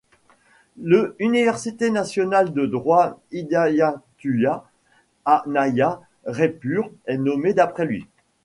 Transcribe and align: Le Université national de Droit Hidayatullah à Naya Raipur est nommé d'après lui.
Le 0.81 1.15
Université 1.19 1.91
national 1.91 2.53
de 2.53 2.65
Droit 2.65 3.21
Hidayatullah 3.31 4.65
à 5.25 5.43
Naya 5.45 6.01
Raipur 6.25 6.89
est 7.05 7.19
nommé 7.19 7.53
d'après 7.53 7.85
lui. 7.85 8.07